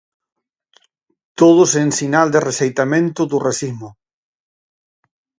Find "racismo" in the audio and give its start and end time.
3.47-3.89